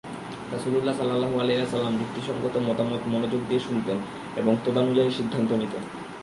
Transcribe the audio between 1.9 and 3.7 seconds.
যুক্তিসঙ্গত মতামত মনোযোগ দিয়ে